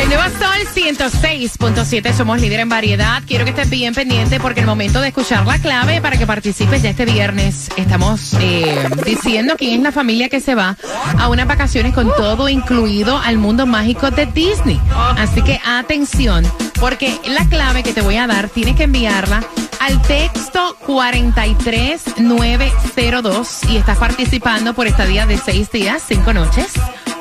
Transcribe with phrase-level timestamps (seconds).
[0.00, 3.22] El nuevo Sol 106.7, somos líder en variedad.
[3.26, 6.80] Quiero que estés bien pendiente porque el momento de escuchar la clave para que participes
[6.80, 7.68] ya este viernes.
[7.76, 10.78] Estamos eh, diciendo quién es la familia que se va
[11.18, 14.80] a unas vacaciones con todo incluido al mundo mágico de Disney.
[15.18, 19.44] Así que atención, porque la clave que te voy a dar tienes que enviarla
[19.80, 26.72] al texto 43902 y estás participando por estadía de seis días, cinco noches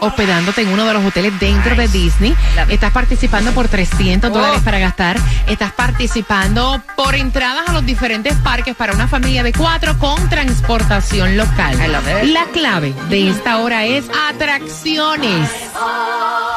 [0.02, 2.36] hospedándote en uno de los hoteles dentro de Disney.
[2.69, 5.17] Estás participando por 300 dólares para gastar.
[5.47, 11.38] Estás participando por entradas a los diferentes parques para una familia de cuatro con transportación
[11.38, 11.77] local.
[12.23, 15.50] La clave de esta hora es atracciones.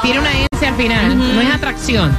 [0.02, 2.16] Tiene una S al final, no es atracción.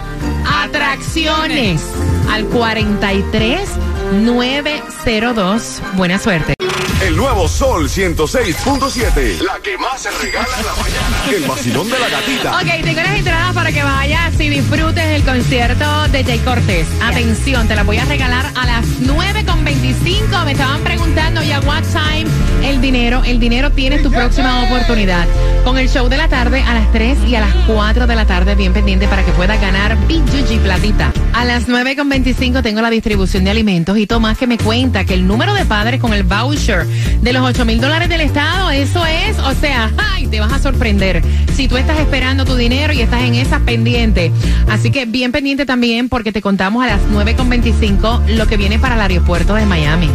[0.63, 1.81] Atracciones
[2.29, 3.69] al 43
[4.13, 5.81] 902.
[5.95, 6.62] Buena suerte.
[7.04, 9.42] El nuevo Sol 106.7.
[9.42, 11.36] La que más se regala en la mañana.
[11.36, 12.56] El vacilón de la gatita.
[12.56, 16.88] Ok, tengo las entradas para que vayas y disfrutes el concierto de Jay Cortés.
[17.02, 20.46] Atención, te las voy a regalar a las 9.25.
[20.46, 22.26] Me estaban preguntando ya what time
[22.64, 23.22] el dinero.
[23.26, 25.28] El dinero tienes tu próxima oportunidad.
[25.66, 28.26] Con el show de la tarde a las 3 y a las 4 de la
[28.26, 31.12] tarde, bien pendiente para que puedas ganar BGG Platita.
[31.34, 35.26] A las 9.25 tengo la distribución de alimentos y Tomás que me cuenta que el
[35.26, 39.40] número de padres con el voucher de los 8 mil dólares del Estado, eso es,
[39.40, 40.28] o sea, ¡ay!
[40.28, 41.24] Te vas a sorprender
[41.56, 44.31] si tú estás esperando tu dinero y estás en esas pendientes.
[44.69, 48.96] Así que bien pendiente también porque te contamos a las 9.25 lo que viene para
[48.96, 50.09] el aeropuerto de Miami.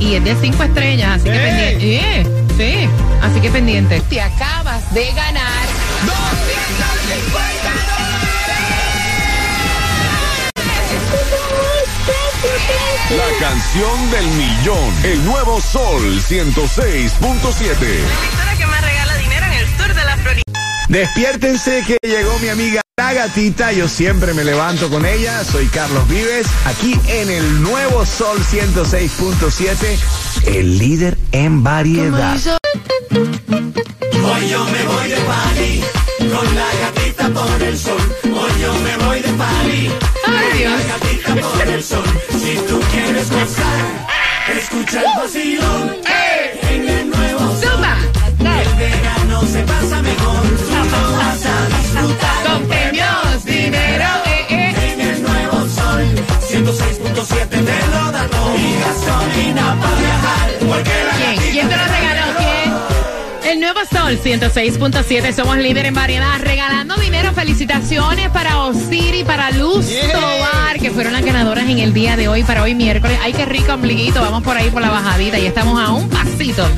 [0.00, 1.96] Y es de 5 estrellas, así que pendiente.
[1.96, 2.26] Eh,
[2.56, 2.88] sí,
[3.22, 4.00] así que pendiente.
[4.08, 5.64] Te acabas de ganar.
[13.10, 15.04] La canción del millón.
[15.04, 17.12] El nuevo Sol 106.7.
[17.20, 20.42] emisora que más regala dinero en el sur de la Florida.
[20.88, 23.72] Despiértense que llegó mi amiga la gatita.
[23.72, 25.44] Yo siempre me levanto con ella.
[25.44, 29.98] Soy Carlos Vives, aquí en el nuevo Sol 106.7,
[30.46, 32.38] el líder en variedad.
[33.10, 35.84] Hoy yo me voy de party
[36.18, 38.16] con la gatita por el sol.
[38.24, 38.53] Hoy
[64.04, 67.32] Sol 106.7, somos líder en variedad, regalando dinero.
[67.32, 72.44] Felicitaciones para Osiri, para Luz Tobar, que fueron las ganadoras en el día de hoy,
[72.44, 73.18] para hoy miércoles.
[73.22, 76.68] Ay, qué rico ombliguito, vamos por ahí por la bajadita y estamos a un pasito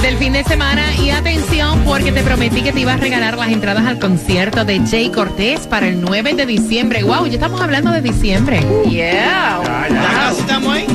[0.00, 0.94] del fin de semana.
[1.02, 4.80] Y atención, porque te prometí que te iba a regalar las entradas al concierto de
[4.88, 7.02] Jay Cortés para el 9 de diciembre.
[7.02, 8.64] Wow, ya estamos hablando de diciembre.
[8.88, 9.60] Yeah.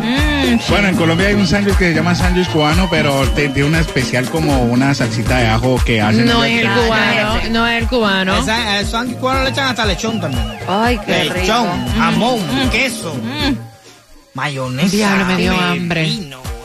[0.70, 3.80] Bueno, en Colombia hay un sándwich que se llama sándwich cubano, pero te- tiene una
[3.82, 6.26] especial como una salsita de ajo que hacen.
[6.26, 8.36] No es el cubano, no es el cubano.
[8.36, 10.44] El sándwich cubano le echan hasta lechón también.
[10.68, 11.36] Ay, qué rico.
[11.36, 12.40] Lechón, jamón,
[12.72, 13.16] queso,
[14.38, 14.96] mayonesa.
[14.96, 15.68] Diablo, me dio pepino.
[15.68, 16.12] hambre.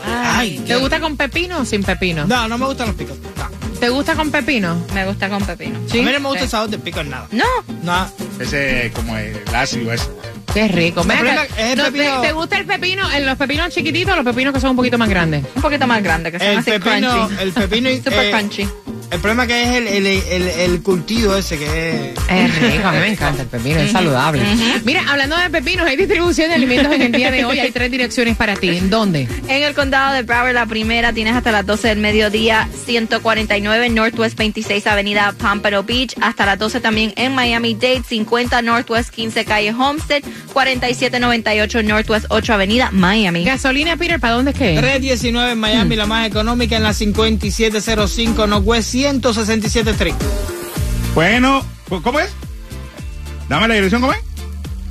[0.05, 2.25] Ay, ¿Te qué- gusta con pepino o sin pepino?
[2.27, 3.17] No, no me gustan los picos.
[3.37, 3.79] No.
[3.79, 4.75] ¿Te gusta con pepino?
[4.93, 5.77] Me gusta con pepino.
[5.77, 7.27] A mí no me gusta el sabor de pico en nada.
[7.31, 7.43] No.
[7.83, 8.07] No.
[8.39, 10.09] Ese como el ácido es.
[10.53, 11.03] Qué rico.
[11.03, 11.45] Ven El acá.
[11.47, 14.15] problema es el No, ¿te, pepino- te gusta el pepino, en los pepinos chiquititos o
[14.17, 15.43] los pepinos que son un poquito más grandes?
[15.55, 17.43] Un poquito más grande, que son El así pepino, crunchy.
[17.43, 18.67] el pepino y- Super eh, crunchy.
[19.13, 22.19] El problema que es el, el, el, el cultivo ese que es...
[22.27, 24.41] Es rico, a mí me encanta el pepino, es saludable.
[24.85, 27.59] Mira, hablando de pepinos, hay distribución de alimentos en el día de hoy.
[27.59, 28.69] Hay tres direcciones para ti.
[28.69, 29.27] ¿En dónde?
[29.47, 34.35] En el condado de Broward, la primera, tienes hasta las 12 del mediodía, 149 Northwest
[34.35, 40.23] 26 Avenida Pompano Beach, hasta las 12 también en Miami-Dade, 50 Northwest 15 Calle Homestead,
[40.53, 43.43] 4798 Northwest 8 Avenida Miami.
[43.43, 44.75] Gasolina, Peter, ¿para dónde es que?
[44.75, 50.15] 319 en Miami, la más económica, en la 5705 Northwest 167 Street.
[51.13, 51.65] Bueno,
[52.03, 52.29] ¿cómo es?
[53.49, 54.19] Dame la dirección, ¿cómo es?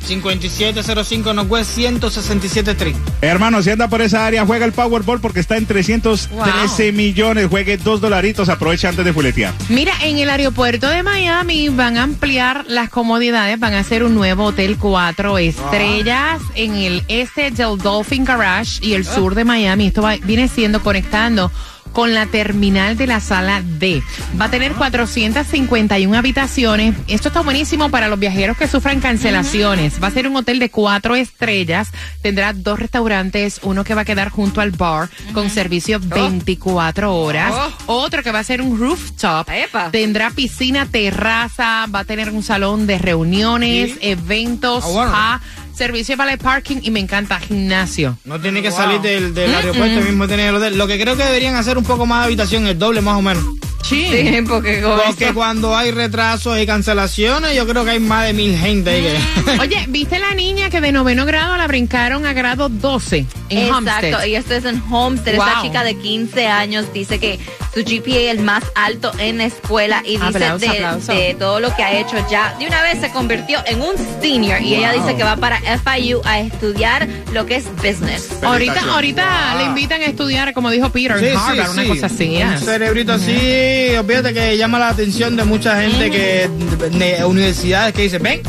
[0.06, 2.96] 5705 Northwest 167 Street.
[3.20, 6.92] Hermano, si anda por esa área, juega el Powerball porque está en 313 Wow.
[6.92, 7.46] millones.
[7.48, 9.54] Juegue dos dolaritos, aprovecha antes de fuletear.
[9.68, 14.14] Mira, en el aeropuerto de Miami van a ampliar las comodidades, van a hacer un
[14.16, 19.86] nuevo hotel cuatro estrellas en el este del Dolphin Garage y el sur de Miami.
[19.86, 21.50] Esto va- viene siendo conectando
[21.92, 24.02] con la terminal de la sala D.
[24.40, 26.94] Va a tener 451 habitaciones.
[27.08, 30.02] Esto está buenísimo para los viajeros que sufran cancelaciones.
[30.02, 31.88] Va a ser un hotel de cuatro estrellas.
[32.22, 37.52] Tendrá dos restaurantes, uno que va a quedar junto al bar con servicio 24 horas.
[37.86, 39.48] Otro que va a ser un rooftop.
[39.90, 45.40] Tendrá piscina, terraza, va a tener un salón de reuniones, eventos, Ah, spa,
[45.74, 48.18] servicio para el parking y me encanta gimnasio.
[48.24, 50.76] No tiene que salir del, del aeropuerto, mismo tiene el hotel.
[50.78, 53.22] Lo que creo que deberían hacer un poco más de habitación, el doble más o
[53.22, 53.44] menos.
[53.82, 54.06] Sí.
[54.10, 58.32] Sí, porque Porque eso- cuando hay retrasos y cancelaciones, yo creo que hay más de
[58.32, 59.60] mil gente ahí que...
[59.60, 63.76] Oye, ¿viste la niña que de noveno grado la brincaron a grado 12 en Exacto,
[63.78, 64.24] Homestead?
[64.26, 65.34] y esto es en Homestead.
[65.34, 65.62] Esta Wow.
[65.64, 67.40] chica de 15 años dice que
[67.74, 71.12] su GPA es el más alto en la escuela y dice Aplauso, de, aplauso.
[71.12, 72.54] de todo lo que ha hecho ya.
[72.58, 76.20] De una vez se convirtió en un senior y ella dice que va para FIU
[76.24, 78.42] a estudiar lo que es business.
[78.42, 82.36] Ahorita, ahorita le invitan a estudiar, como dijo Peter, en Harvard, una cosa así.
[82.42, 82.64] Un yes.
[82.64, 86.48] cerebrito así, olvídate que llama la atención de mucha gente que,
[86.90, 88.42] de universidades que dicen, ven,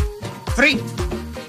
[0.55, 0.79] free.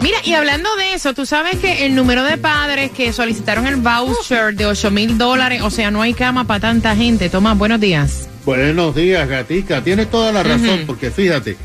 [0.05, 3.77] Mira, y hablando de eso, tú sabes que el número de padres que solicitaron el
[3.77, 7.31] voucher de 8 mil dólares, o sea, no hay cama para tanta gente.
[7.31, 8.29] Tomás, buenos días.
[8.45, 9.83] Buenos días, Gatica.
[9.83, 11.57] Tienes toda la razón, porque fíjate,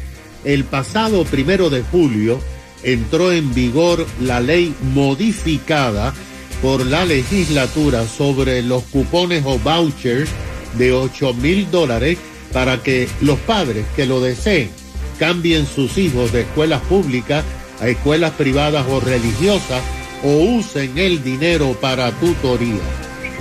[0.45, 2.39] el pasado primero de julio
[2.81, 6.13] entró en vigor la ley modificada
[6.61, 10.29] por la legislatura sobre los cupones o vouchers
[10.77, 12.17] de 8 mil dólares
[12.53, 14.69] para que los padres que lo deseen
[15.19, 17.43] cambien sus hijos de escuelas públicas
[17.81, 19.81] a escuelas privadas o religiosas
[20.23, 22.81] o usen el dinero para tutoría.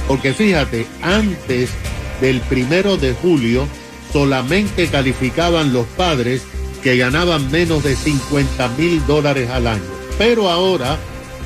[0.06, 1.70] Porque fíjate, antes
[2.20, 3.66] del primero de julio
[4.12, 6.42] solamente calificaban los padres
[6.82, 9.82] que ganaban menos de 50 mil dólares al año.
[10.16, 10.98] Pero ahora,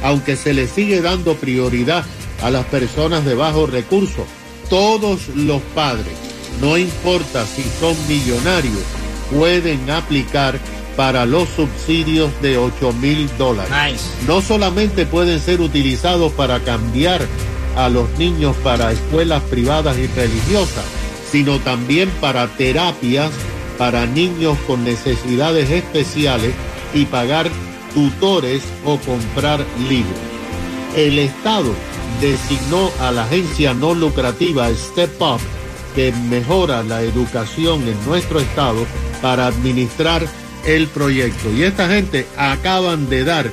[0.03, 2.05] aunque se le sigue dando prioridad
[2.43, 4.27] a las personas de bajos recursos,
[4.69, 6.15] todos los padres,
[6.61, 8.83] no importa si son millonarios,
[9.31, 10.59] pueden aplicar
[10.97, 14.05] para los subsidios de 8 mil dólares Nice.
[14.27, 17.27] no solamente pueden ser utilizados para cambiar
[17.77, 20.85] a los niños para escuelas privadas y religiosas,
[21.31, 23.31] sino también para terapias
[23.79, 26.55] para niños con necesidades especiales
[26.95, 27.51] y pagar
[27.95, 30.15] tutores o comprar libros.
[30.95, 31.75] El Estado
[32.21, 35.41] designó a la agencia no lucrativa Step Up,
[35.95, 38.87] que mejora la educación en nuestro estado,
[39.21, 40.27] para administrar
[40.67, 41.53] el proyecto.
[41.53, 43.51] Y esta gente acaban de dar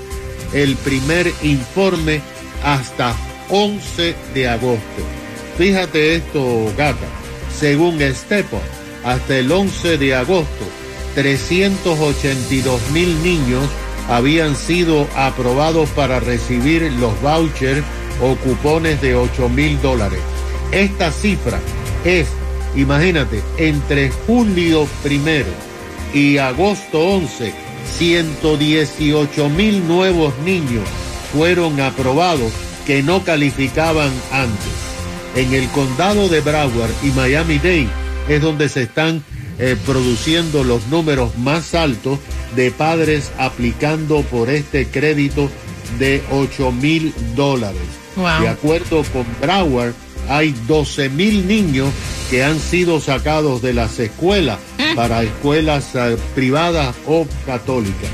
[0.53, 2.21] el primer informe
[2.63, 3.15] hasta
[3.49, 5.03] 11 de agosto.
[5.57, 7.07] Fíjate esto, gata.
[7.57, 8.61] Según Step Up,
[9.03, 10.65] hasta el 11 de agosto,
[11.15, 13.63] 382 mil niños
[14.07, 17.83] habían sido aprobados para recibir los vouchers
[18.21, 20.19] o cupones de 8 mil dólares.
[20.71, 21.59] Esta cifra
[22.05, 22.27] es,
[22.75, 25.68] imagínate, entre julio primero
[26.13, 27.53] y agosto 11,
[27.97, 30.87] 118 mil nuevos niños
[31.31, 32.51] fueron aprobados
[32.85, 34.73] que no calificaban antes.
[35.35, 37.87] En el condado de Broward y Miami-Dade
[38.27, 39.23] es donde se están
[39.59, 42.19] eh, produciendo los números más altos
[42.55, 45.49] de padres aplicando por este crédito
[45.99, 47.81] de 8 mil dólares.
[48.15, 48.41] Wow.
[48.41, 49.93] De acuerdo con Broward,
[50.27, 51.89] hay 12 mil niños
[52.29, 54.59] que han sido sacados de las escuelas
[54.99, 58.09] para escuelas eh, privadas o católicas.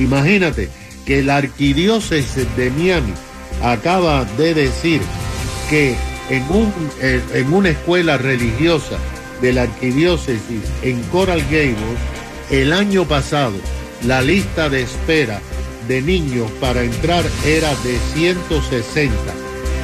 [0.00, 0.68] Imagínate
[1.06, 3.12] que la arquidiócesis de Miami
[3.62, 5.00] acaba de decir
[5.70, 5.94] que
[6.30, 8.96] en, un, eh, en una escuela religiosa
[9.40, 12.00] de la arquidiócesis en Coral Gables,
[12.50, 13.54] el año pasado
[14.04, 15.40] la lista de espera
[15.86, 19.14] de niños para entrar era de 160.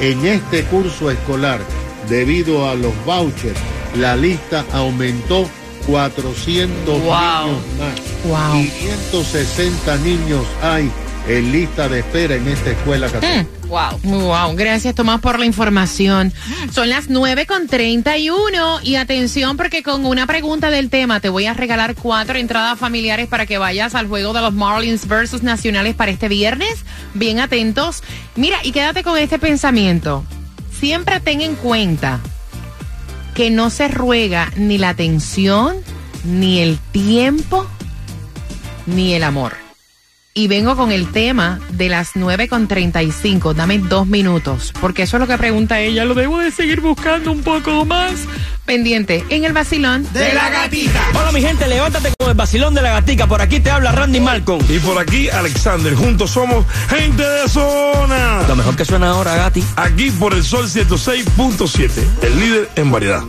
[0.01, 1.61] En este curso escolar,
[2.09, 3.57] debido a los vouchers,
[3.95, 5.47] la lista aumentó
[5.87, 7.45] 400 Wow.
[7.47, 8.51] niños más.
[8.53, 8.63] Wow.
[8.63, 10.91] 560 niños hay
[11.27, 13.45] en lista de espera en esta escuela católica.
[13.67, 13.99] Wow.
[14.03, 16.33] Wow, gracias Tomás por la información.
[16.73, 21.45] Son las 9 con 31 y atención porque con una pregunta del tema te voy
[21.45, 25.95] a regalar cuatro entradas familiares para que vayas al juego de los Marlins versus Nacionales
[25.95, 26.83] para este viernes.
[27.13, 28.03] Bien atentos.
[28.35, 30.25] Mira, y quédate con este pensamiento.
[30.79, 32.19] Siempre ten en cuenta
[33.33, 35.77] que no se ruega ni la atención,
[36.25, 37.65] ni el tiempo,
[38.85, 39.70] ni el amor.
[40.33, 43.53] Y vengo con el tema de las 9 con 35.
[43.53, 46.05] Dame dos minutos, porque eso es lo que pregunta ella.
[46.05, 48.13] ¿Lo debo de seguir buscando un poco más?
[48.65, 50.07] Pendiente en el vacilón.
[50.13, 51.03] De la gatita.
[51.15, 53.27] Hola mi gente, levántate con el vacilón de la gatica.
[53.27, 54.63] Por aquí te habla Randy Malcolm.
[54.69, 55.93] Y por aquí, Alexander.
[55.95, 58.43] Juntos somos gente de zona.
[58.47, 59.61] Lo mejor que suena ahora, Gati.
[59.75, 61.89] Aquí por el Sol 106.7,
[62.21, 63.23] el líder en variedad.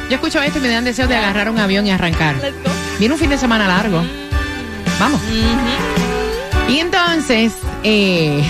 [0.10, 2.36] Yo escucho esto y me dan deseos de agarrar un avión y arrancar.
[3.00, 4.04] Viene un fin de semana largo.
[5.00, 5.20] Vamos.
[6.70, 7.54] Y entonces,
[7.84, 8.44] eh,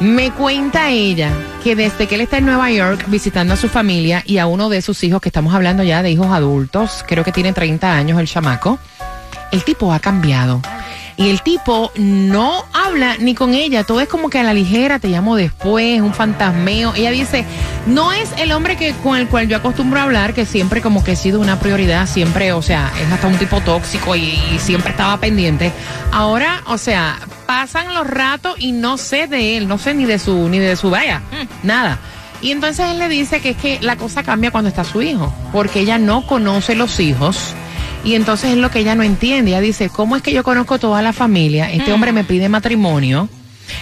[0.00, 1.30] me cuenta ella
[1.62, 4.68] que desde que él está en Nueva York visitando a su familia y a uno
[4.68, 8.18] de sus hijos, que estamos hablando ya de hijos adultos, creo que tiene 30 años
[8.18, 8.78] el chamaco,
[9.52, 10.62] el tipo ha cambiado.
[11.18, 15.00] Y el tipo no habla ni con ella, todo es como que a la ligera,
[15.00, 16.94] te llamo después, un fantasmeo.
[16.94, 17.44] Ella dice,
[17.86, 21.02] no es el hombre que con el cual yo acostumbro a hablar, que siempre como
[21.02, 24.58] que ha sido una prioridad, siempre, o sea, es hasta un tipo tóxico y, y
[24.60, 25.72] siempre estaba pendiente.
[26.12, 30.20] Ahora, o sea, pasan los ratos y no sé de él, no sé ni de
[30.20, 31.22] su, ni de su vaya,
[31.64, 31.98] nada.
[32.40, 35.34] Y entonces él le dice que es que la cosa cambia cuando está su hijo,
[35.50, 37.54] porque ella no conoce los hijos.
[38.08, 39.50] Y entonces es lo que ella no entiende.
[39.50, 41.70] Ella dice, ¿cómo es que yo conozco toda la familia?
[41.70, 43.28] Este hombre me pide matrimonio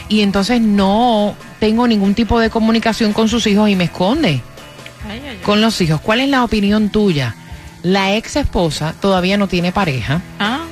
[0.09, 4.41] y entonces no tengo ningún tipo de comunicación con sus hijos y me esconde
[5.45, 6.01] con los hijos.
[6.01, 7.37] ¿Cuál es la opinión tuya?
[7.85, 10.65] La ex esposa todavía no tiene pareja, Ah.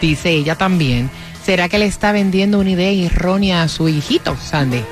[0.00, 1.10] dice ella también.
[1.44, 4.82] ¿Será que le está vendiendo una idea errónea a su hijito, Sandy?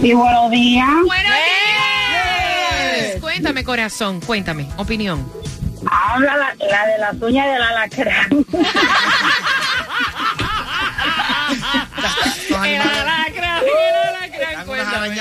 [0.00, 0.88] Sí, buenos días.
[1.04, 3.20] Buenos días.
[3.20, 5.26] Cuéntame, corazón, cuéntame, opinión.
[5.90, 8.46] Habla la, la de las uñas del alacrán.
[12.48, 15.16] El alacrán, el alacrán, cuéntame.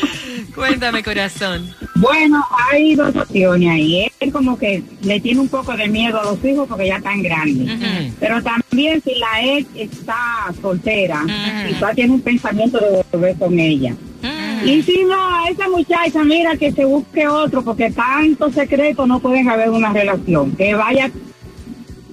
[0.54, 1.74] Cuéntame, corazón.
[1.96, 4.10] Bueno, hay dos opciones ahí.
[4.20, 7.22] Él como que le tiene un poco de miedo a los hijos porque ya están
[7.22, 7.78] grandes.
[8.18, 11.24] Pero también si la ex está soltera,
[11.68, 13.94] quizás tiene un pensamiento de volver con ella.
[14.64, 19.18] Y si no, a esa muchacha, mira, que se busque otro, porque tanto secreto no
[19.18, 20.52] pueden haber una relación.
[20.52, 21.10] Que vaya,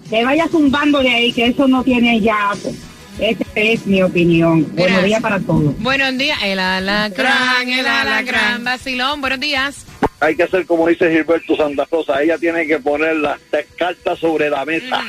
[0.09, 2.51] que vaya zumbando de ahí, que eso no tiene ya.
[3.19, 4.65] Esa es mi opinión.
[4.75, 5.77] Buenos días para todos.
[5.79, 8.63] Buenos días, el alacrán, el alacrán.
[8.63, 9.85] Basilón, buenos días.
[10.21, 14.19] hay que hacer como dice Gilberto Santa Rosa, ella tiene que poner las las cartas
[14.19, 15.03] sobre la mesa.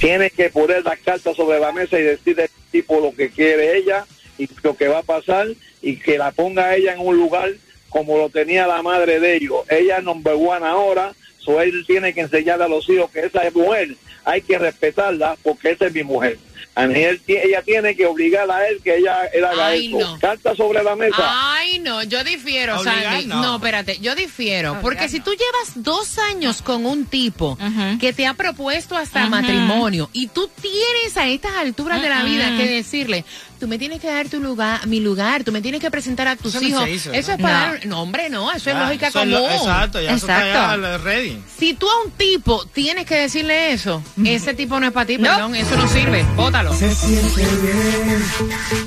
[0.00, 3.78] Tiene que poner las cartas sobre la mesa y decirle al tipo lo que quiere
[3.78, 4.04] ella
[4.36, 5.46] y lo que va a pasar
[5.82, 7.52] y que la ponga ella en un lugar
[7.94, 9.60] como lo tenía la madre de ellos.
[9.68, 13.46] Ella es number one ahora, so él tiene que enseñarle a los hijos que esa
[13.46, 16.36] es mujer, hay que respetarla porque esa es mi mujer.
[16.76, 20.00] A mí él ella tiene que obligar a él que ella él haga Ay, eso.
[20.00, 20.18] no.
[20.18, 21.14] Cartas sobre la mesa.
[21.20, 23.26] Ay, no, yo difiero, Sandy.
[23.26, 23.40] no.
[23.42, 23.56] No.
[23.56, 24.78] espérate, yo difiero.
[24.82, 27.56] Porque si tú llevas dos años con un tipo
[28.00, 32.56] que te ha propuesto hasta matrimonio y tú tienes a estas alturas de la vida
[32.56, 33.24] que decirle,
[33.64, 36.36] tú me tienes que dar tu lugar, mi lugar, tú me tienes que presentar a
[36.36, 36.84] tus Eso hijos.
[36.84, 37.34] se hizo, eso ¿no?
[37.36, 37.94] es para No.
[37.94, 39.40] No, hombre, no, eso es Ya, lógica eso es común.
[39.48, 41.38] lo- exacto, ya eso está ya ready.
[41.58, 45.16] Si tú a un tipo tienes que decirle eso, ese tipo no es para ti,
[45.16, 46.22] perdón, eso no sirve.
[46.36, 46.74] Bótalo.
[46.74, 48.22] Se siente bien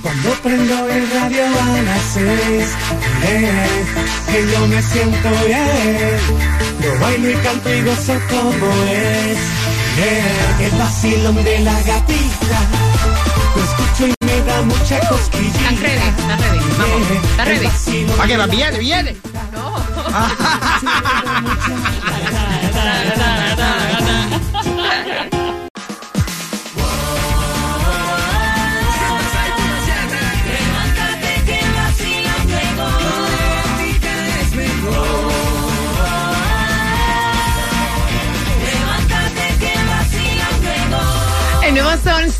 [0.03, 2.67] cuando prendo el radio a las seis.
[3.24, 3.67] Eh,
[4.31, 6.17] que yo me siento bien.
[6.84, 9.37] Yo bailo y canto y gozo como es.
[10.00, 12.59] Eh, el vacilón de la gatita.
[14.63, 15.70] Mucha cosquilla.
[15.70, 16.07] ¿Estás ready?
[16.07, 16.59] ¿Estás ready?
[16.77, 17.67] Vamos, ¿estás ready?
[18.17, 18.37] ¿Para qué?
[18.37, 18.46] ¿Va?
[18.48, 19.09] Viene, viene.
[19.09, 19.17] El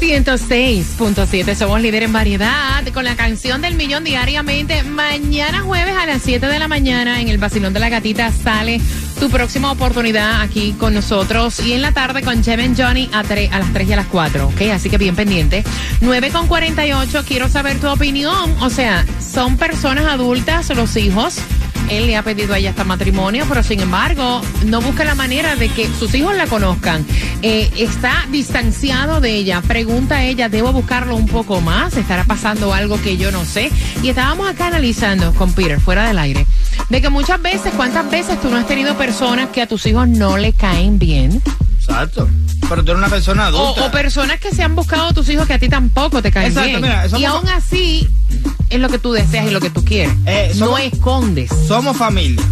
[0.08, 1.54] 106.7.
[1.54, 4.82] Somos líder en variedad con la canción del millón diariamente.
[4.84, 8.80] Mañana jueves a las 7 de la mañana en el Basilón de la Gatita sale
[9.20, 11.60] tu próxima oportunidad aquí con nosotros.
[11.60, 14.48] Y en la tarde con Jeven Johnny a, a las 3 y a las 4.
[14.48, 14.62] ¿Ok?
[14.74, 15.66] Así que bien pendiente.
[16.00, 17.26] 9 con 48.
[17.28, 18.56] Quiero saber tu opinión.
[18.62, 21.40] O sea, ¿son personas adultas los hijos?
[21.90, 25.56] Él le ha pedido a ella hasta matrimonio, pero sin embargo, no busca la manera
[25.56, 27.06] de que sus hijos la conozcan.
[27.42, 29.62] Eh, está distanciado de ella.
[29.62, 31.96] Pregunta a ella, ¿debo buscarlo un poco más?
[31.98, 33.72] ¿Estará pasando algo que yo no sé?
[34.04, 36.46] Y estábamos acá analizando con Peter, fuera del aire,
[36.90, 40.08] de que muchas veces, ¿cuántas veces tú no has tenido personas que a tus hijos
[40.08, 41.42] no le caen bien?
[41.80, 42.28] Exacto.
[42.68, 43.86] Pero tú eres una persona adulta.
[43.86, 46.48] o personas que se han buscado a tus hijos que a ti tampoco te caen
[46.48, 46.82] Exacto, bien.
[46.82, 48.08] mira, y aún así,
[48.70, 50.14] es lo que tú deseas y lo que tú quieres.
[50.26, 51.50] Eh, no escondes.
[51.68, 52.44] Somos familia.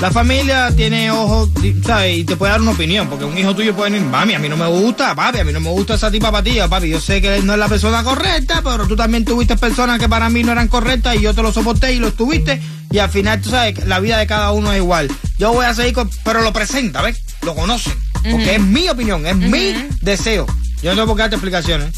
[0.00, 1.50] La familia tiene ojos,
[1.86, 2.18] ¿sabes?
[2.18, 4.48] Y te puede dar una opinión, porque un hijo tuyo puede decir, mami, a mí
[4.48, 7.00] no me gusta, papi, a mí no me gusta esa tipa para ti, papi, yo
[7.00, 10.42] sé que no es la persona correcta, pero tú también tuviste personas que para mí
[10.42, 12.60] no eran correctas y yo te lo soporté y lo estuviste,
[12.90, 15.08] y al final, tú sabes, la vida de cada uno es igual.
[15.38, 17.22] Yo voy a seguir con, pero lo presenta, ¿ves?
[17.42, 17.94] Lo conocen,
[18.28, 20.46] porque es mi opinión, es mi deseo.
[20.82, 21.92] Yo no tengo por qué darte explicaciones.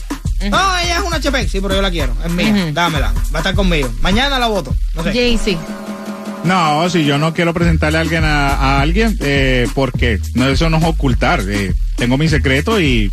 [0.51, 3.41] No, ella es una HP, sí, pero yo la quiero, es mía, dámela, va a
[3.41, 3.93] estar conmigo.
[4.03, 5.13] Mañana la voto, no sé.
[5.13, 5.59] Jaycee.
[6.45, 10.69] No, si yo no quiero presentarle a alguien a, a alguien, eh, porque no, eso
[10.69, 11.41] no es ocultar.
[11.49, 13.11] eh, tengo mi secreto y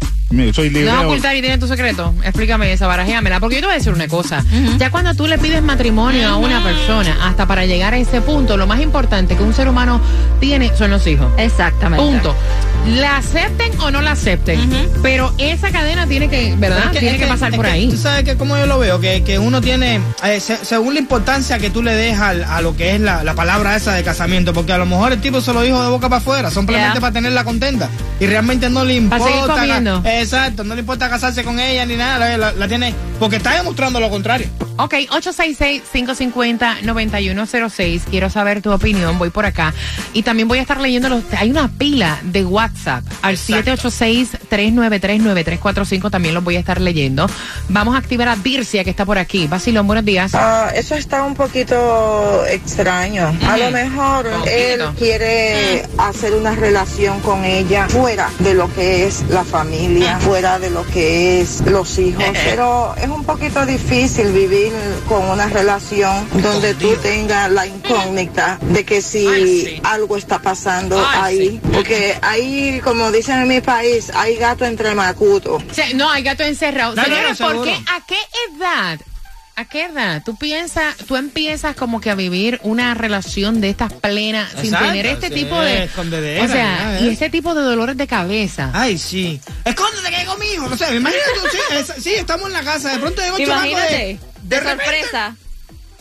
[0.53, 0.85] Soy libre.
[0.85, 2.13] ¿No vas a o- ocultar y tienes tu secreto?
[2.23, 3.39] Explícame esa, barajéamela.
[3.39, 4.43] Porque yo te voy a decir una cosa.
[4.77, 8.57] Ya cuando tú le pides matrimonio a una persona, hasta para llegar a ese punto,
[8.57, 10.01] lo más importante que un ser humano
[10.39, 11.27] tiene son los hijos.
[11.37, 12.03] Exactamente.
[12.05, 12.35] Punto.
[12.97, 14.59] La acepten o no la acepten.
[15.03, 16.85] Pero esa cadena tiene que, ¿verdad?
[16.85, 17.89] Es que- tiene es que, pasar es por que ahí.
[17.89, 20.99] Tú sabes que como yo lo veo, que, que uno tiene, eh, se- según la
[20.99, 24.03] importancia que tú le dejas al- a, lo que es la, la palabra esa de
[24.03, 26.93] casamiento, porque a lo mejor el tipo se lo dijo de boca para afuera, simplemente
[26.93, 27.01] Yeah.
[27.01, 27.89] para tenerla contenta.
[28.19, 29.61] Y realmente no le Para seguir importa.
[29.61, 30.01] comiendo.
[30.21, 33.99] Exacto, no le importa casarse con ella ni nada, la, la- tiene, porque está demostrando
[33.99, 34.47] lo contrario.
[34.77, 38.01] Ok, 866-550-9106.
[38.09, 39.19] Quiero saber tu opinión.
[39.19, 39.73] Voy por acá.
[40.13, 41.23] Y también voy a estar leyendo los.
[41.37, 46.09] Hay una pila de WhatsApp al 786-393-9345.
[46.09, 47.27] También los voy a estar leyendo.
[47.69, 49.45] Vamos a activar a Dircia, que está por aquí.
[49.47, 50.31] Basilón, buenos días.
[50.33, 53.27] Ah, eso está un poquito extraño.
[53.47, 54.49] A lo mejor Poquito.
[54.49, 60.59] él quiere hacer una relación con ella fuera de lo que es la familia, fuera
[60.59, 62.23] de lo que es los hijos.
[62.45, 64.60] Pero es un poquito difícil vivir
[65.07, 71.59] con una relación donde tú tengas la incógnita de que si algo está pasando ahí.
[71.73, 75.63] Porque ahí, como dicen en mi país, hay gato entre macutos.
[75.71, 76.95] Sí, no, hay gato encerrado.
[76.95, 77.73] Señores, ¿por qué?
[77.73, 78.17] ¿A qué
[78.55, 78.99] edad?
[79.57, 80.23] ¿A qué edad?
[80.25, 85.05] Tú piensas, tú empiezas como que a vivir una relación de estas plenas sin tener
[85.05, 85.89] este sí, tipo de.
[86.41, 88.71] O sea, y este tipo de dolores de cabeza.
[88.73, 89.39] Ay, sí.
[89.65, 90.67] Escóndete que hay conmigo.
[90.69, 92.93] No sé, imagínate tú, sí, es- sí, estamos en la casa.
[92.93, 94.19] De pronto llegó un chamaco Imagínate, de,
[94.55, 95.35] de repente sorpresa.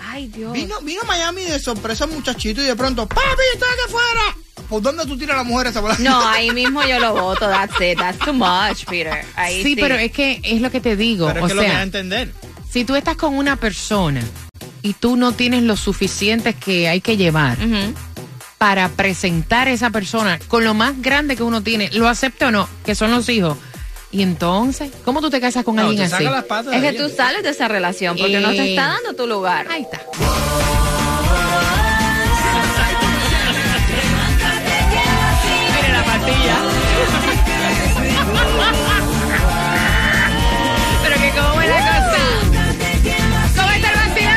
[0.02, 0.52] Ay, Dios.
[0.52, 3.20] Vino, vino a Miami de sorpresa un muchachito y de pronto, papi,
[3.54, 4.36] estoy aquí afuera.
[4.68, 5.96] ¿Por dónde tú tiras a la mujer esa bola?
[5.98, 7.48] No, ahí mismo yo lo voto.
[7.48, 7.98] That's it.
[7.98, 9.24] That's too much, Peter.
[9.36, 11.26] Ahí sí, sí, pero es que es lo que te digo.
[11.26, 12.32] Pero es o que lo que da a sea, entender.
[12.70, 14.22] si tú estás con una persona
[14.82, 17.58] y tú no tienes lo suficiente que hay que llevar
[18.58, 22.50] para presentar a esa persona con lo más grande que uno tiene, lo acepte o
[22.50, 23.56] no, que son los hijos.
[24.12, 26.24] Y entonces, ¿cómo tú te casas con No, alguien te así?
[26.24, 28.70] saca las patas Es que tú sales de esa relación porque no te Eh.
[28.70, 29.66] está dando tu lugar.
[29.70, 30.00] Ahí está.
[35.76, 36.56] Mire la pastilla.
[41.02, 42.18] Pero que cómo es la cosa.
[43.56, 44.34] ¿Cómo está el vacilón?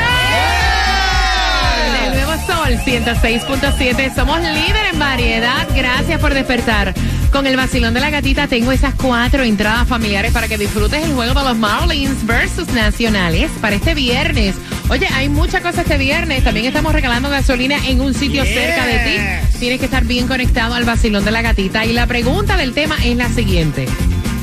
[2.04, 4.14] El nuevo Sol 106.7.
[4.14, 5.66] Somos líder en variedad.
[5.74, 6.94] Gracias por despertar.
[7.34, 11.14] Con el vacilón de la gatita tengo esas cuatro entradas familiares para que disfrutes el
[11.14, 14.54] juego de los Marlins versus Nacionales para este viernes.
[14.88, 16.44] Oye, hay mucha cosa este viernes.
[16.44, 18.54] También estamos regalando gasolina en un sitio Yes.
[18.54, 19.58] cerca de ti.
[19.58, 21.84] Tienes que estar bien conectado al vacilón de la gatita.
[21.84, 23.86] Y la pregunta del tema es la siguiente.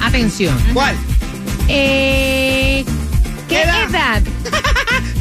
[0.01, 0.57] Atención.
[0.73, 0.93] ¿Cuál?
[1.69, 2.83] Eh,
[3.47, 3.89] ¿Qué ¿Qué edad?
[3.89, 4.21] edad?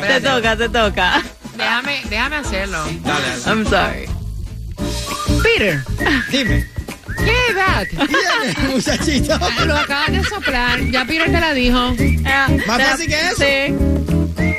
[0.09, 1.23] Te toca, te toca.
[1.57, 2.79] Déjame, déjame hacerlo.
[3.03, 3.43] Dale, dale.
[3.47, 4.09] I'm sorry.
[5.43, 5.83] Peter,
[6.31, 6.67] Dime.
[7.19, 7.87] ¿qué edad?
[7.89, 8.11] ¿Quién
[8.45, 9.39] es, muchachito?
[9.67, 11.95] Lo acabas de soplar, ya Peter te la dijo.
[12.67, 13.37] ¿Más fácil que eso?
[13.37, 13.75] Sí.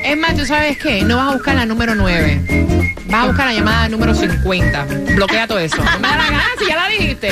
[0.03, 1.01] Es más, ¿tú sabes qué?
[1.03, 2.95] No vas a buscar la número 9.
[3.07, 4.85] Vas a buscar la llamada número 50.
[5.15, 5.77] Bloquea todo eso.
[5.77, 7.31] No me da la gana si ya la dijiste.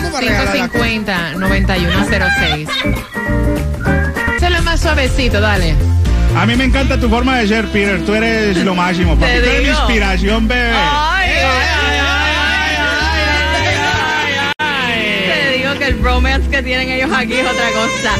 [0.00, 2.68] Que estamos, para regalar la 866-550-9106.
[4.40, 5.74] Se lo más suavecito, dale.
[6.36, 8.04] A mí me encanta tu forma de ser, Peter.
[8.04, 9.16] Tú eres lo máximo.
[9.18, 9.78] Papi, Te tú eres mi digo.
[9.78, 10.70] inspiración, bebé.
[10.72, 11.36] Ay, ay,
[14.58, 18.14] ay, Te digo que el bromance que tienen ellos aquí es otra cosa.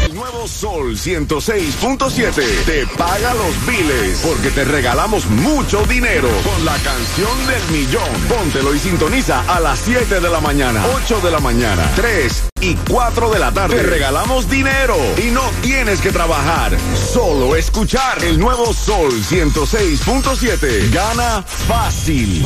[0.50, 7.62] Sol 106.7 te paga los biles porque te regalamos mucho dinero con la canción del
[7.70, 8.08] millón.
[8.28, 12.74] Póntelo y sintoniza a las 7 de la mañana, 8 de la mañana, 3 y
[12.74, 13.76] 4 de la tarde.
[13.76, 20.92] Te regalamos dinero y no tienes que trabajar, solo escuchar el nuevo Sol 106.7.
[20.92, 22.44] Gana fácil.